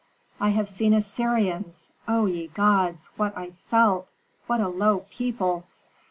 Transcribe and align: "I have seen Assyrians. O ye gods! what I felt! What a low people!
"I 0.39 0.49
have 0.49 0.67
seen 0.67 0.95
Assyrians. 0.95 1.89
O 2.07 2.25
ye 2.25 2.47
gods! 2.47 3.11
what 3.17 3.37
I 3.37 3.51
felt! 3.69 4.07
What 4.47 4.59
a 4.59 4.67
low 4.67 5.05
people! 5.11 5.65